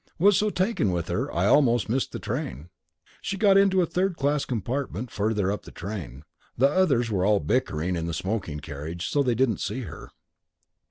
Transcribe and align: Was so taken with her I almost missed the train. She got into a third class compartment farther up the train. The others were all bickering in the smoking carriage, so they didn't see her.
Was 0.17 0.35
so 0.35 0.49
taken 0.49 0.89
with 0.91 1.09
her 1.09 1.31
I 1.31 1.45
almost 1.45 1.87
missed 1.87 2.11
the 2.11 2.17
train. 2.17 2.69
She 3.21 3.37
got 3.37 3.55
into 3.55 3.83
a 3.83 3.85
third 3.85 4.17
class 4.17 4.45
compartment 4.45 5.11
farther 5.11 5.51
up 5.51 5.61
the 5.61 5.69
train. 5.71 6.23
The 6.57 6.69
others 6.71 7.11
were 7.11 7.23
all 7.23 7.39
bickering 7.39 7.95
in 7.95 8.07
the 8.07 8.13
smoking 8.15 8.61
carriage, 8.61 9.07
so 9.07 9.21
they 9.21 9.35
didn't 9.35 9.59
see 9.61 9.81
her. 9.81 10.09